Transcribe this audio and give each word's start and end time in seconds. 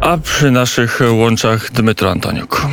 A 0.00 0.18
przy 0.18 0.50
naszych 0.50 1.00
łączach 1.10 1.72
Dmytro 1.72 2.10
Antoniuk. 2.10 2.66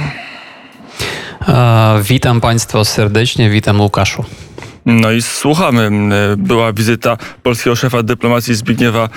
Witam 2.02 2.42
Państwa 2.42 2.86
serdecznie, 2.86 3.50
witam 3.50 3.82
Łukaszu. 3.82 4.26
No 4.86 5.12
i 5.12 5.22
słuchamy. 5.22 5.90
Była 6.38 6.74
wizyta 6.74 7.18
polskiego 7.44 7.76
szefa 7.76 8.04
dyplomacji 8.04 8.56
Zbigniewa 8.56 9.10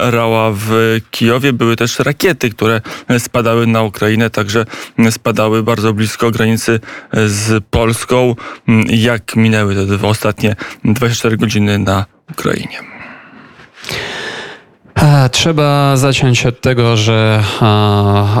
Rała 0.00 0.50
w 0.54 0.96
Kijowie. 1.10 1.52
Były 1.52 1.76
też 1.76 1.98
rakiety, 1.98 2.50
które 2.50 2.80
spadały 3.18 3.66
na 3.66 3.82
Ukrainę, 3.82 4.30
także 4.30 4.66
spadały 5.10 5.62
bardzo 5.62 5.94
blisko 5.94 6.30
granicy 6.30 6.80
z 7.26 7.64
Polską. 7.70 8.34
Jak 8.88 9.36
minęły 9.36 9.98
te 9.98 10.06
ostatnie 10.06 10.56
24 10.84 11.36
godziny 11.36 11.78
na 11.78 12.04
Ukrainie? 12.30 13.01
Trzeba 15.32 15.96
zacząć 15.96 16.46
od 16.46 16.60
tego, 16.60 16.96
że 16.96 17.44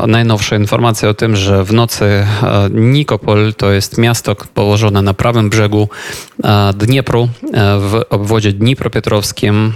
najnowsze 0.06 0.56
informacje 0.56 1.08
o 1.08 1.14
tym, 1.14 1.36
że 1.36 1.64
w 1.64 1.72
nocy 1.72 2.26
Nikopol 2.70 3.54
to 3.54 3.72
jest 3.72 3.98
miasto 3.98 4.36
położone 4.54 5.02
na 5.02 5.14
prawym 5.14 5.50
brzegu 5.50 5.88
Dniepru 6.74 7.28
w 7.78 8.00
obwodzie 8.10 8.52
Dnipropetrowskim 8.52 9.72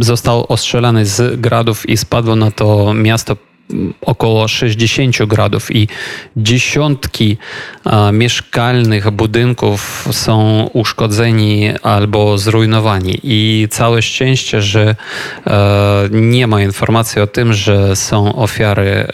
został 0.00 0.46
ostrzelany 0.48 1.06
z 1.06 1.40
gradów 1.40 1.88
i 1.88 1.96
spadło 1.96 2.36
na 2.36 2.50
to 2.50 2.94
miasto 2.94 3.36
około 4.00 4.48
60 4.48 5.24
gradów 5.26 5.76
i 5.76 5.88
dziesiątki 6.36 7.36
mieszkalnych 8.12 9.10
budynków 9.10 10.08
są 10.10 10.68
uszkodzeni 10.72 11.70
albo 11.82 12.38
zrujnowani. 12.38 13.20
I 13.22 13.68
całe 13.70 14.02
szczęście, 14.02 14.62
że 14.62 14.96
e, 15.46 16.08
nie 16.10 16.46
ma 16.46 16.62
informacji 16.62 17.22
o 17.22 17.26
tym, 17.26 17.52
że 17.52 17.96
są 17.96 18.34
ofiary. 18.36 18.90
E, 18.90 19.06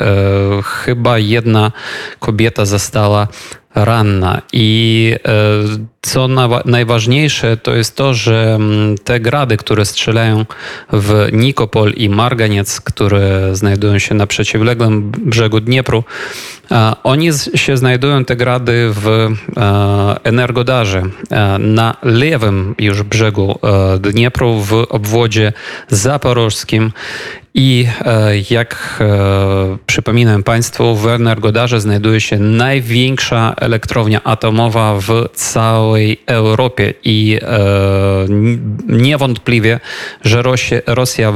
chyba 0.62 1.18
jedna 1.18 1.72
kobieta 2.18 2.64
została 2.64 3.28
ranna. 3.74 4.42
I 4.52 5.14
e, 5.24 5.97
co 6.02 6.28
najważniejsze, 6.64 7.56
to 7.56 7.74
jest 7.74 7.96
to, 7.96 8.14
że 8.14 8.54
mm, 8.54 8.98
te 8.98 9.20
grady, 9.20 9.56
które 9.56 9.84
strzelają 9.84 10.46
w 10.92 11.28
Nikopol 11.32 11.92
i 11.92 12.08
Marganiec, 12.08 12.80
które 12.80 13.56
znajdują 13.56 13.98
się 13.98 14.14
na 14.14 14.26
przeciwległym 14.26 15.10
brzegu 15.10 15.60
Dniepru, 15.60 16.04
oni 17.02 17.30
się 17.54 17.76
znajdują, 17.76 18.24
te 18.24 18.36
grady, 18.36 18.90
w 18.90 19.08
e, 19.08 19.30
Energodarze, 20.24 21.02
e, 21.30 21.58
na 21.58 21.96
lewym 22.02 22.74
już 22.78 23.02
brzegu 23.02 23.58
Dniepru, 24.00 24.60
w 24.60 24.72
obwodzie 24.72 25.52
zaporożskim. 25.88 26.92
I 27.54 27.86
jak 28.50 29.02
przypominam 29.86 30.42
Państwu, 30.42 30.96
w 30.96 31.06
Energodarze 31.06 31.80
znajduje 31.80 32.20
się 32.20 32.38
największa 32.38 33.54
elektrownia 33.56 34.24
atomowa 34.24 34.94
w 35.00 35.28
całej 35.88 36.20
Europie 36.26 36.94
i 37.04 37.38
e, 37.42 37.58
niewątpliwie, 38.88 39.80
że 40.24 40.42
Rosja, 40.86 41.32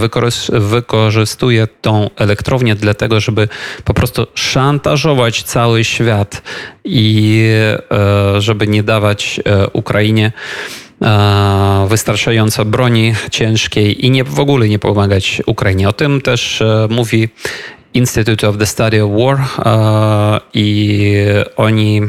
wykorzystuje 0.53 1.69
tą 1.81 2.11
elektrownię 2.17 2.75
dlatego, 2.75 3.21
żeby 3.21 3.49
po 3.85 3.95
prostu 3.95 4.27
szantażować 4.35 5.43
cały 5.43 5.85
świat 5.85 6.43
i 6.85 7.41
e, 7.91 8.41
żeby 8.41 8.67
nie 8.67 8.83
dawać 8.83 9.41
e, 9.45 9.69
Ukrainie 9.69 10.33
wystarczająco 11.89 12.65
broni 12.65 13.15
ciężkiej 13.31 14.07
i 14.07 14.11
nie, 14.11 14.25
w 14.25 14.41
ogóle 14.41 14.69
nie 14.69 14.79
pomagać 14.79 15.43
Ukrainie. 15.47 15.89
O 15.89 15.93
tym 15.93 16.21
też 16.21 16.63
mówi 16.91 17.29
Institute 17.95 18.49
of 18.49 18.59
the 18.59 18.67
Study 18.67 19.05
of 19.05 19.11
War 19.11 19.39
i 20.55 21.15
oni 21.57 22.01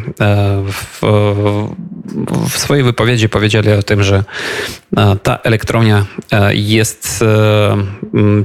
w, 0.66 1.02
w, 2.50 2.58
swojej 2.58 2.84
wypowiedzi 2.84 3.30
powiedzieli 3.30 3.72
o 3.72 3.84
tym, 3.84 4.04
że 4.04 4.24
e, 4.98 5.16
ta 5.24 5.40
elektrownia 5.44 6.06
jest 6.52 7.24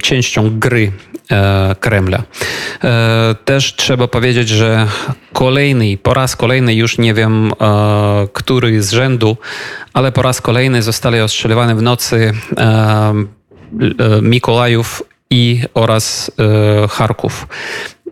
częścią 0.02 0.58
gry 0.58 0.92
Kremla. 1.80 2.22
Też 3.44 3.74
trzeba 3.76 4.08
powiedzieć, 4.08 4.48
że 4.48 4.86
kolejny, 5.32 5.96
po 5.96 6.14
raz 6.14 6.36
kolejny, 6.36 6.74
już 6.74 6.98
nie 6.98 7.14
wiem, 7.14 7.52
który 8.32 8.82
z 8.82 8.90
rzędu, 8.90 9.36
ale 9.92 10.12
po 10.12 10.22
raz 10.22 10.40
kolejny 10.40 10.82
zostali 10.82 11.20
ostrzeliwane 11.20 11.74
w 11.74 11.82
nocy 11.82 12.32
Mikołajów 14.22 15.02
i 15.30 15.62
oraz 15.74 16.30
e, 16.38 16.88
Charków. 16.88 17.46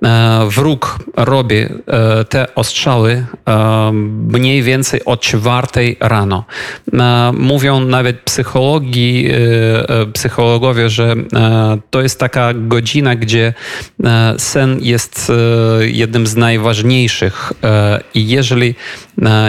E, 0.04 0.48
wróg 0.50 0.98
robi 1.16 1.56
e, 1.56 1.68
te 2.24 2.54
ostrzały 2.54 3.26
mniej 4.02 4.62
więcej 4.62 5.04
o 5.04 5.16
czwartej 5.16 5.96
rano. 6.00 6.44
Mówią 7.32 7.80
nawet 7.80 8.20
psychologii, 8.20 9.28
psychologowie, 10.12 10.90
że 10.90 11.14
to 11.90 12.02
jest 12.02 12.20
taka 12.20 12.54
godzina, 12.54 13.16
gdzie 13.16 13.54
sen 14.38 14.78
jest 14.82 15.32
jednym 15.80 16.26
z 16.26 16.36
najważniejszych 16.36 17.52
i 18.14 18.28
jeżeli 18.28 18.74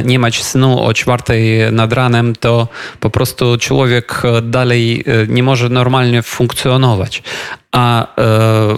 nie 0.06 0.20
mać 0.20 0.44
snu 0.44 0.84
o 0.84 0.94
czwartej 0.94 1.72
nad 1.72 1.94
ranem, 1.94 2.36
to 2.36 2.68
po 3.00 3.10
prostu 3.10 3.58
człowiek 3.58 4.22
dalej 4.44 5.04
nie 5.28 5.44
może 5.44 5.70
normalnie 5.70 6.22
funkcjonować 6.22 7.24
a 7.72 8.16
e, 8.16 8.28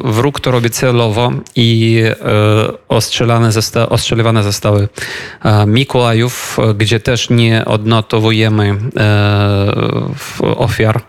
wróg 0.04 0.40
to 0.40 0.52
robi 0.52 0.70
celowo 0.70 1.32
i 1.56 2.04
e, 2.06 2.16
ostrzelane 2.88 3.52
zosta 3.52 3.90
ostrzeliwane 3.90 4.44
zostały 4.44 4.88
e, 5.44 5.66
Mikołajów, 5.66 6.58
gdzie 6.76 7.00
też 7.00 7.30
nie 7.30 7.66
odnotowujemy 7.66 8.76
ofiar 10.40 11.02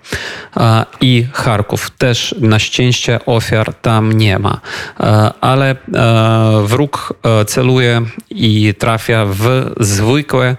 i 1.01 1.27
Charków. 1.33 1.91
Też 1.91 2.35
na 2.41 2.59
szczęście 2.59 3.21
ofiar 3.27 3.75
tam 3.75 4.13
nie 4.13 4.39
ma, 4.39 4.61
ale 5.41 5.77
wróg 6.65 7.15
celuje 7.47 8.03
i 8.31 8.75
trafia 8.79 9.27
w 9.27 9.71
zwykłe 9.81 10.57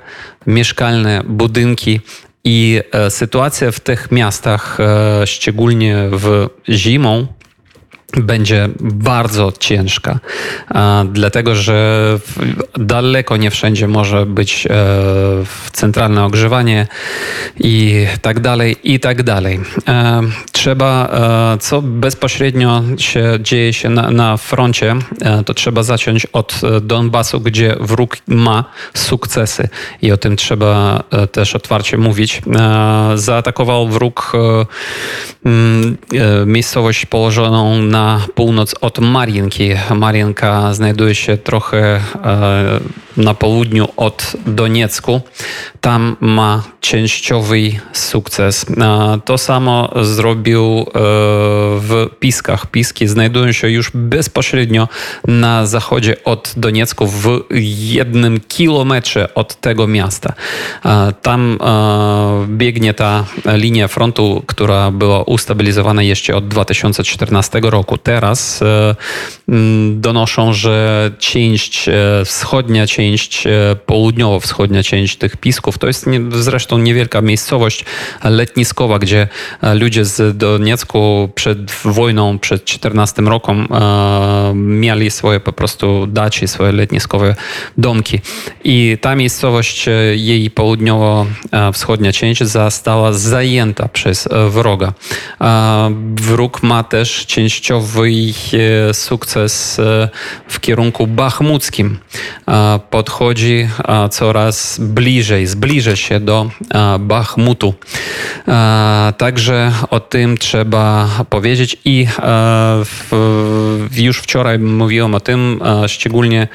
mieszkalne 0.48 1.22
budynki 1.26 2.00
i 2.44 2.82
e, 2.92 3.10
sytuacja 3.12 3.72
w 3.72 3.80
tych 3.80 4.12
miastach, 4.12 4.78
e, 4.80 5.28
szczególnie 5.28 5.96
w 6.12 6.48
zimą, 6.70 7.28
będzie 8.18 8.70
bardzo 8.80 9.54
ciężka, 9.60 10.20
dlatego 11.06 11.56
że 11.56 12.20
daleko 12.78 13.38
nie 13.38 13.52
wszędzie 13.52 13.88
może 13.88 14.26
być 14.26 14.68
e, 14.68 14.72
centralne 15.72 16.26
ogrzewanie 16.26 16.88
i 17.60 18.08
tak 18.22 18.40
dalej, 18.40 18.76
i 18.84 19.00
tak 19.00 19.24
dalej. 19.24 19.60
E, 19.88 20.22
trzeba, 20.52 21.10
e, 21.54 21.58
co 21.58 21.82
bezpośrednio 21.82 22.84
się 22.98 23.38
dzieje 23.40 23.74
się 23.74 23.90
na, 23.90 24.12
na 24.12 24.38
froncie, 24.38 24.96
to 25.46 25.54
trzeba 25.54 25.84
zacząć 25.84 26.26
od 26.26 26.62
Donbasu, 26.82 27.40
gdzie 27.40 27.76
wróg 27.80 28.18
ma 28.28 28.64
sukcesy 28.94 29.70
i 30.02 30.12
o 30.12 30.18
tym 30.18 30.36
trzeba 30.36 31.04
też 31.32 31.56
otwarcie 31.56 31.98
mówić. 31.98 32.42
Zaatakował 33.16 33.88
wróg 33.88 34.32
miejscowość 36.46 37.06
położoną 37.06 37.82
na 37.82 38.01
na 38.02 38.22
północ 38.36 38.76
od 38.82 39.00
Marienki. 39.00 39.70
Marienka 39.96 40.74
znajduje 40.74 41.16
się 41.16 41.38
trochę 41.38 41.80
e, 41.86 42.02
na 43.18 43.34
południu 43.34 43.88
od 43.98 44.36
Doniecku. 44.46 45.22
Tam 45.82 46.16
ma 46.20 46.64
częściowy 46.82 47.72
sukces. 47.94 48.66
To 49.26 49.38
samo 49.38 49.94
zrobił 50.02 50.80
e, 50.80 50.84
w 51.80 52.08
Piskach. 52.20 52.66
Piski 52.66 53.08
znajdują 53.08 53.52
się 53.52 53.70
już 53.70 53.92
bezpośrednio 53.94 54.88
na 55.28 55.66
zachodzie 55.66 56.24
od 56.24 56.54
Doniecku, 56.58 57.08
w 57.08 57.40
jednym 57.90 58.40
kilometrze 58.48 59.34
od 59.36 59.56
tego 59.56 59.88
miasta. 59.88 60.34
Tam 61.22 61.58
e, 61.62 62.48
biegnie 62.48 62.94
ta 62.94 63.26
linia 63.54 63.88
frontu, 63.88 64.44
która 64.48 64.92
była 64.92 65.24
ustabilizowana 65.24 66.04
jeszcze 66.04 66.36
od 66.36 66.48
2014 66.48 67.60
roku. 67.64 67.98
Teraz 67.98 68.60
mm, 69.50 70.02
donoszą, 70.02 70.54
że 70.54 71.12
część, 71.20 71.90
wschodnia 72.26 72.88
część, 72.88 73.01
południowo-wschodnia 73.86 74.84
część 74.84 75.16
tych 75.16 75.38
pisków, 75.38 75.78
to 75.78 75.88
jest 75.88 76.06
zresztą 76.32 76.78
niewielka 76.78 77.22
miejscowość 77.22 77.86
letniskowa, 78.24 79.00
gdzie 79.00 79.28
ludzie 79.74 80.06
z 80.06 80.38
Doniecku 80.38 81.30
przed 81.36 81.72
wojną, 81.72 82.40
przed 82.40 82.66
14 82.66 83.22
rokiem 83.22 83.68
mieli 84.54 85.12
swoje 85.12 85.40
po 85.40 85.54
prostu 85.54 86.08
daci, 86.08 86.48
swoje 86.48 86.72
letniskowe 86.72 87.36
domki. 87.78 88.20
I 88.64 88.98
ta 89.02 89.16
miejscowość, 89.16 89.86
jej 90.16 90.52
południowo-wschodnia 90.52 92.12
część 92.12 92.44
została 92.44 93.14
zajęta 93.14 93.88
przez 93.88 94.30
wroga. 94.50 94.94
Wróg 96.16 96.64
ma 96.64 96.84
też 96.84 97.26
częściowy 97.26 98.10
e, 98.10 98.94
sukces 98.94 99.80
e, 99.80 100.10
w 100.48 100.60
kierunku 100.60 101.08
bachmuckim. 101.08 101.98
Podchodzi 102.92 103.70
coraz 104.12 104.80
bliżej, 104.80 105.48
zbliża 105.48 105.96
się 105.96 106.20
do 106.20 106.50
Bachmutu. 107.00 107.74
Także 109.18 109.72
o 109.90 110.00
tym 110.00 110.38
trzeba 110.38 111.10
powiedzieć 111.30 111.78
i 111.86 112.08
już 113.98 114.18
wczoraj 114.18 114.60
mówiłem 114.60 115.16
o 115.16 115.20
tym, 115.20 115.60
szczególnie 115.88 116.48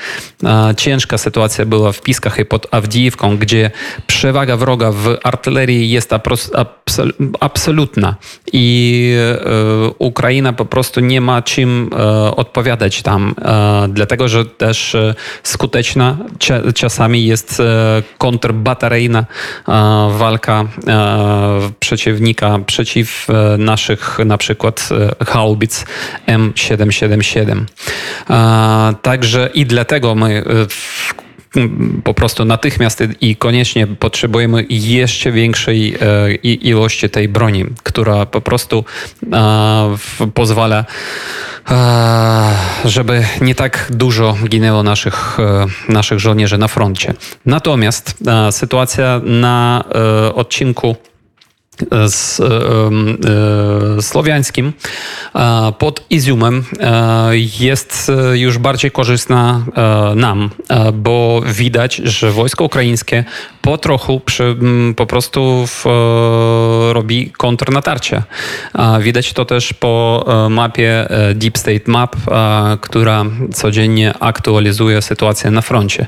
ciężka 0.76 1.18
sytuacja 1.18 1.66
była 1.66 1.92
w 1.92 2.02
Piskach 2.02 2.38
i 2.38 2.44
pod 2.44 2.74
Awdijiwką, 2.74 3.36
gdzie 3.36 3.70
przewaga 4.06 4.56
wroga 4.56 4.92
w 4.92 5.16
artylerii 5.24 5.90
jest 5.90 6.10
absolutna 7.40 8.16
i 8.52 9.12
e, 9.18 9.90
Ukraina 9.98 10.52
po 10.52 10.64
prostu 10.64 11.00
nie 11.00 11.20
ma 11.20 11.42
czym 11.42 11.90
e, 11.92 11.96
odpowiadać 12.36 13.02
tam, 13.02 13.34
e, 13.42 13.88
dlatego 13.88 14.28
że 14.28 14.44
też 14.44 14.96
skuteczna 15.42 16.16
czasami 16.75 17.26
jest 17.26 17.62
kontrbateryjna 18.19 19.26
walka 20.11 20.64
przeciwnika 21.81 22.58
przeciw 22.67 23.26
naszych 23.58 24.19
na 24.25 24.38
przykład 24.38 24.88
haubic 25.26 25.84
M777. 26.28 27.64
Także 29.02 29.50
i 29.55 29.67
dlatego 29.67 30.14
my 30.14 30.44
po 32.05 32.14
prostu 32.14 32.44
natychmiast 32.44 33.02
i 33.20 33.37
koniecznie 33.37 33.87
potrzebujemy 33.87 34.64
jeszcze 34.70 35.32
większej 35.32 35.94
e, 35.94 36.34
ilości 36.43 37.11
tej 37.11 37.29
broni, 37.29 37.64
która 37.82 38.26
po 38.26 38.40
prostu 38.40 38.84
pozwala 40.34 40.84
żeby 42.84 43.24
nie 43.40 43.54
tak 43.54 43.88
dużo 43.90 44.36
ginęło 44.48 44.82
naszych, 44.82 45.40
e, 45.40 45.66
naszych 45.92 46.18
żołnierzy 46.18 46.58
na 46.58 46.68
froncie. 46.68 47.14
Natomiast 47.46 48.14
sytuacja 48.50 49.20
na 49.24 49.84
e, 49.94 50.34
odcinku 50.34 50.96
z 52.06 52.40
e, 52.40 54.02
słowiańskim 54.02 54.73
pod 55.78 56.05
Iziumem 56.11 56.64
jest 57.61 58.12
już 58.34 58.58
bardziej 58.58 58.90
korzystna 58.90 59.64
nam, 60.17 60.50
bo 60.93 61.43
widać, 61.46 61.96
że 61.96 62.31
wojsko 62.31 62.64
ukraińskie 62.64 63.25
po 63.62 63.78
trochu 63.78 64.20
przy, 64.20 64.56
po 64.96 65.06
prostu 65.06 65.67
w, 65.67 65.84
robi 66.93 67.31
kontrnatarcie. 67.31 68.22
Widać 69.00 69.32
to 69.32 69.44
też 69.44 69.72
po 69.72 70.25
mapie 70.50 71.11
e, 71.11 71.34
Deep 71.34 71.58
State 71.58 71.90
Map, 71.90 72.17
która 72.81 73.25
codziennie 73.55 74.14
aktualizuje 74.20 75.02
sytuację 75.02 75.50
na 75.50 75.62
froncie. 75.62 76.06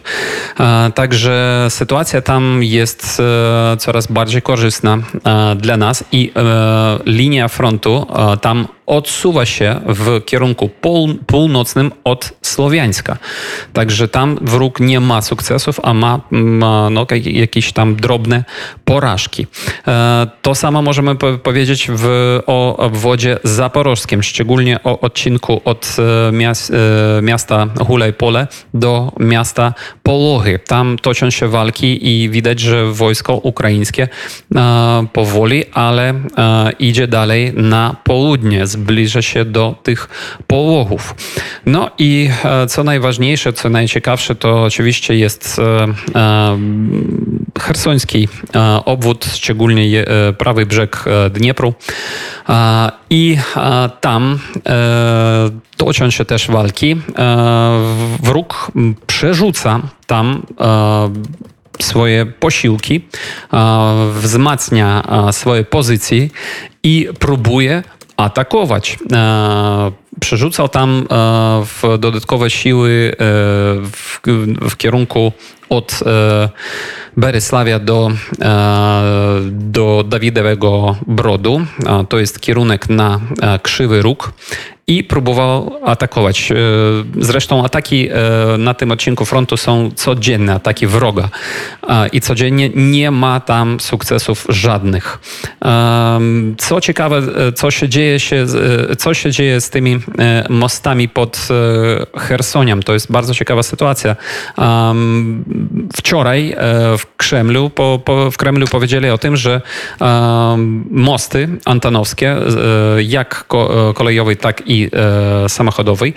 Także 0.94 1.66
sytuacja 1.68 2.22
tam 2.22 2.62
jest 2.62 3.20
e, 3.20 3.76
coraz 3.76 4.06
bardziej 4.06 4.42
korzystna 4.42 4.98
dla 5.60 5.76
nas 5.76 6.04
i 6.10 6.30
e, 6.34 6.42
linia 7.04 7.48
frontu 7.48 8.06
tam 8.40 8.66
odsuwa 8.88 9.46
się 9.46 9.80
w 9.86 10.24
kierunku 10.24 10.68
pół, 10.68 11.14
północnym 11.26 11.92
od 12.04 12.32
Słowiańska. 12.42 13.16
Także 13.72 14.08
tam 14.08 14.38
wróg 14.40 14.80
nie 14.80 15.00
ma 15.00 15.22
sukcesów, 15.22 15.80
a 15.82 15.94
ma, 15.94 16.20
ma 16.30 16.90
no, 16.90 17.06
jakieś 17.24 17.72
tam 17.72 17.96
drobne 17.96 18.44
porażki. 18.84 19.46
E, 19.88 20.26
to 20.42 20.54
samo 20.54 20.82
możemy 20.82 21.16
powiedzieć 21.16 21.88
w, 21.94 22.38
o 22.46 22.76
obwodzie 22.76 23.38
zaporożskim, 23.44 24.22
szczególnie 24.22 24.82
o 24.84 25.00
odcinku 25.00 25.60
od 25.64 25.96
e, 25.98 26.28
e, 27.18 27.22
miasta 27.22 27.66
Hulej-Pole 27.86 28.46
do 28.74 29.12
miasta 29.20 29.74
Polochy. 30.02 30.58
Tam 30.66 30.96
toczą 30.98 31.30
się 31.30 31.48
walki 31.48 32.08
i 32.08 32.30
widać, 32.30 32.60
że 32.60 32.92
wojsko 32.92 33.34
ukraińskie 33.34 34.08
powoli, 35.12 35.64
ale 35.72 36.14
idzie 36.78 37.06
dalej 37.08 37.52
na 37.54 37.96
południe, 38.04 38.66
zbliża 38.78 39.22
się 39.22 39.44
do 39.44 39.74
tych 39.82 40.08
połochów. 40.46 41.14
No 41.66 41.90
i 41.98 42.30
e, 42.44 42.66
co 42.66 42.84
najważniejsze, 42.84 43.52
co 43.52 43.68
najciekawsze, 43.68 44.34
to 44.34 44.62
oczywiście 44.62 45.16
jest 45.16 45.58
e, 45.58 45.86
e, 46.20 46.58
hersoński 47.60 48.28
obwód, 48.84 49.26
szczególnie 49.34 50.04
prawy 50.38 50.66
brzeg 50.66 51.04
Dniepru. 51.30 51.74
I 53.10 53.38
tam 54.00 54.38
toczą 55.76 56.10
się 56.10 56.24
też 56.24 56.48
walki. 56.48 56.96
Wróg 58.22 58.72
przerzuca 59.06 59.80
tam 60.06 60.42
swoje 61.80 62.26
posiłki, 62.26 63.00
wzmacnia 64.14 65.02
swoje 65.32 65.64
pozycje 65.64 66.28
i 66.82 67.08
próbuje 67.18 67.82
atakować. 68.18 68.98
E, 69.12 69.92
przerzucał 70.20 70.68
tam 70.68 71.06
e, 71.10 71.64
w 71.64 71.98
dodatkowe 71.98 72.50
siły 72.50 73.12
e, 73.12 73.16
w, 73.92 74.20
w 74.70 74.76
kierunku 74.76 75.32
od 75.68 76.00
Berysławia 77.16 77.78
do, 77.78 78.10
do 79.50 80.04
Dawidowego 80.08 80.96
Brodu. 81.06 81.60
To 82.08 82.18
jest 82.18 82.40
kierunek 82.40 82.88
na 82.88 83.20
Krzywy 83.62 84.02
Róg 84.02 84.32
i 84.88 85.04
próbował 85.04 85.80
atakować. 85.84 86.52
E, 86.52 86.54
zresztą 87.18 87.64
ataki 87.64 88.08
e, 88.08 88.58
na 88.58 88.74
tym 88.74 88.90
odcinku 88.90 89.24
frontu 89.24 89.56
są 89.56 89.90
codzienne, 89.90 90.54
ataki 90.54 90.86
wroga 90.86 91.28
i 92.12 92.20
codziennie 92.20 92.70
nie 92.74 93.10
ma 93.10 93.40
tam 93.40 93.80
sukcesów 93.80 94.46
żadnych. 94.48 95.18
Co 96.58 96.80
ciekawe, 96.80 97.16
e, 97.16 97.52
co 97.52 97.70
się 97.70 97.88
dzieje, 97.88 98.20
się, 98.20 98.46
co 98.98 99.14
się 99.14 99.30
dzieje 99.30 99.60
z 99.60 99.70
tymi 99.70 99.98
mostami 100.48 101.08
pod 101.08 101.48
Chersoniem, 102.16 102.82
to 102.82 102.92
jest 102.92 103.12
bardzo 103.12 103.34
ciekawa 103.34 103.62
sytuacja. 103.62 104.16
Wczoraj 105.96 106.56
w 106.98 107.16
Kremlu, 107.16 107.70
po, 107.70 108.00
po, 108.04 108.30
w 108.30 108.36
Kremlu 108.36 108.66
powiedzieli 108.66 109.10
o 109.10 109.18
tym, 109.18 109.36
że 109.36 109.60
mosty 110.90 111.48
antanowskie, 111.64 112.36
jak 113.06 113.44
kolejowej, 113.94 114.36
tak 114.36 114.62
i 114.66 114.90
e, 114.92 115.48
samochodowej 115.48 116.14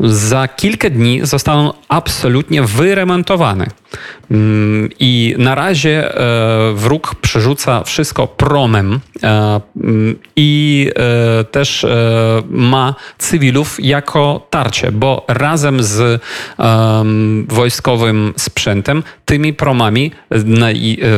za 0.00 0.48
kilka 0.48 0.90
dni 0.90 1.20
zostaną 1.22 1.72
absolutnie 1.88 2.62
wyremontowane. 2.62 3.66
Mm, 4.30 4.90
I 5.00 5.34
na 5.38 5.54
razie 5.54 6.16
e, 6.16 6.72
wróg 6.74 7.14
przerzuca 7.14 7.84
wszystko 7.84 8.26
promem 8.26 8.94
e, 8.94 9.13
i 10.36 10.90
e, 10.96 11.44
też 11.44 11.86
ma 12.50 12.94
cywilów 13.18 13.76
jako 13.78 14.46
tarcie, 14.50 14.92
bo 14.92 15.24
razem 15.28 15.82
z 15.82 16.22
wojskowym 17.48 18.34
sprzętem, 18.36 19.02
tymi 19.24 19.52
promami 19.52 20.10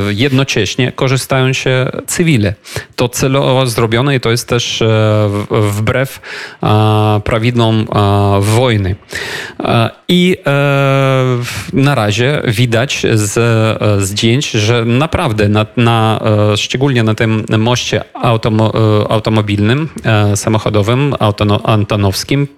jednocześnie 0.08 0.92
korzystają 0.92 1.52
się 1.52 1.86
cywile. 2.06 2.54
To 2.96 3.08
celowo 3.08 3.66
zrobione 3.66 4.16
i 4.16 4.20
to 4.20 4.30
jest 4.30 4.48
też 4.48 4.82
wbrew 5.50 6.20
prawidłom 7.24 7.86
wojny. 8.40 8.96
I 10.08 10.36
na 11.72 11.94
razie 11.94 12.42
widać 12.44 13.06
z 13.14 13.38
zdjęć, 14.02 14.50
że 14.50 14.84
naprawdę 14.84 15.48
na, 15.48 15.66
na 15.76 16.20
szczególnie 16.56 17.02
na 17.02 17.14
tym 17.14 17.44
moście 17.58 18.04
automo, 18.14 18.72
automobilnym, 19.10 19.88
samochodowym, 20.34 21.14
antonowskim, 21.64 22.48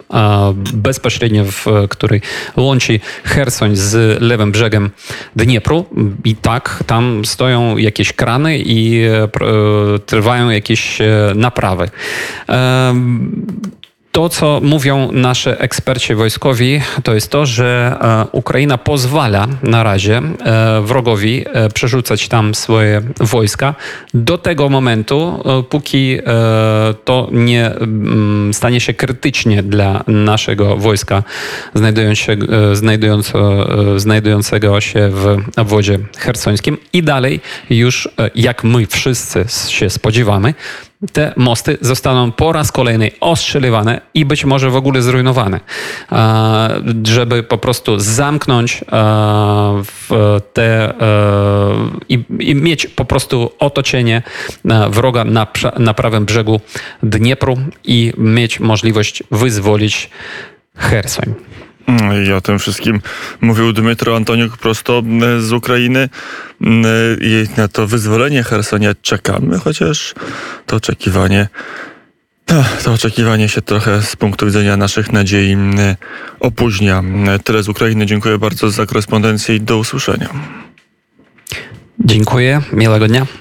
bezpośrednio 0.75 1.45
w 1.45 1.67
której 1.91 2.21
łączy 2.57 3.01
Hersoń 3.25 3.77
z 3.77 4.23
lewym 4.23 4.53
brzegiem 4.53 4.91
Dniepru 5.39 5.85
i 6.25 6.37
tak 6.37 6.85
tam 6.87 7.25
stoją 7.25 7.77
jakieś 7.77 8.13
krany 8.13 8.59
i 8.59 9.03
trwają 10.07 10.51
jakieś 10.51 10.99
naprawy. 11.35 11.89
To, 14.19 14.29
co 14.29 14.61
mówią 14.63 15.13
nasi 15.13 15.49
eksperci 15.59 16.15
wojskowi, 16.15 16.81
to 17.03 17.15
jest 17.15 17.31
to, 17.31 17.47
że 17.47 17.97
e, 18.01 18.27
Ukraina 18.33 18.79
pozwala 18.79 19.47
na 19.63 19.83
razie 19.83 20.17
e, 20.17 20.81
wrogowi 20.83 21.45
e, 21.53 21.69
przerzucać 21.69 22.29
tam 22.29 22.55
swoje 22.55 23.03
wojska. 23.21 23.75
Do 24.15 24.39
tego 24.39 24.69
momentu, 24.69 25.45
póki 25.71 26.19
to 27.05 27.29
nie 27.33 27.67
mm, 27.67 28.55
stanie 28.55 28.81
się 28.81 28.95
krytycznie 28.95 29.63
dla 29.63 30.05
naszego 30.07 30.77
wojska 30.77 31.23
znajdującego, 33.95 34.81
się 34.81 35.09
w 35.13 35.37
obwodzie 35.57 35.99
hersońskim 36.17 36.77
i 36.93 37.03
dalej 37.03 37.41
już, 37.71 38.09
jak 38.35 38.65
my 38.65 38.87
wszyscy 38.87 39.45
się 39.69 39.91
spodziewamy, 39.91 40.55
te 41.13 41.33
mosty 41.37 41.79
zostaną 41.81 42.33
po 42.33 42.53
raz 42.53 42.73
kolejny 42.73 43.11
ostrzeliwane 43.21 44.01
i 44.15 44.25
być 44.25 44.45
może 44.45 44.71
w 44.71 44.77
ogóle 44.77 45.03
zrujnowane, 45.03 45.61
żeby 47.05 47.43
po 47.43 47.59
prostu 47.59 47.99
zamknąć 47.99 48.85
te 50.53 51.01
e, 51.01 51.15
i, 52.09 52.25
i 52.41 52.55
mieć 52.55 52.87
po 52.87 53.05
prostu 53.05 53.51
otoczenie 53.59 54.23
e, 54.65 54.91
wroga 54.91 55.25
na, 55.25 55.47
na 55.79 55.95
prawym 55.95 56.25
brzegu 56.25 56.61
Dniepru 57.03 57.59
i 57.85 58.13
mieć 58.19 58.61
możliwość 58.61 59.23
wyzwolić 59.31 60.11
Hersoń. 60.77 61.35
Mm, 61.89 62.25
I 62.27 62.33
o 62.33 62.41
tym 62.41 62.59
wszystkim 62.59 63.01
mówił 63.41 63.73
Dmytro 63.73 64.17
Antoniuk 64.17 64.57
prosto 64.57 64.99
mm, 64.99 65.43
z 65.43 65.53
Ukrainy. 65.53 66.09
Mm, 66.61 66.85
I 67.21 67.47
na 67.57 67.69
to 67.69 67.87
wyzwolenie 67.87 68.43
Hersonia 68.43 68.95
czekamy, 69.03 69.59
chociaż 69.59 70.15
to 70.67 70.77
oczekiwanie. 70.77 71.49
To 72.85 72.93
oczekiwanie 72.93 73.49
się 73.49 73.63
trochę 73.63 74.03
z 74.03 74.17
punktu 74.17 74.47
widzenia 74.47 74.77
naszych 74.77 75.13
nadziei 75.13 75.57
opóźnia. 76.41 77.03
Tyle 77.45 77.63
z 77.63 77.69
Ukrainy. 77.69 78.07
Dziękuję 78.07 78.39
bardzo 78.39 78.71
za 78.71 78.87
korespondencję 78.87 79.57
i 79.57 79.61
do 79.61 79.79
usłyszenia. 79.79 80.29
Dziękuję, 82.01 82.63
miłego 82.73 83.09
dnia. 83.09 83.27